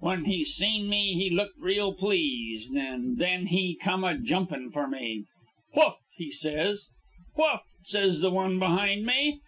[0.00, 2.72] when he seen me he looked real pleased.
[2.72, 5.24] And then he came a jumpin' for me.
[5.74, 6.84] "'Whoof!' he says.
[7.36, 9.40] "'Whoof!' says the one behind me.